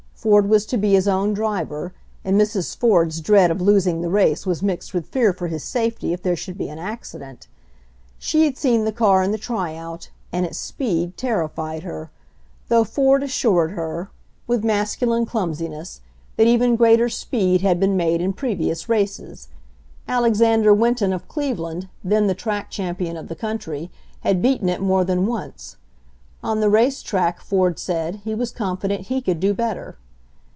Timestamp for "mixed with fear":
4.61-5.33